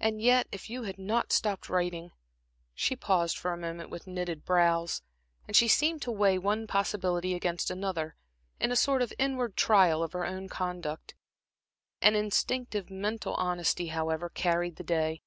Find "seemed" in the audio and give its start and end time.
5.68-6.02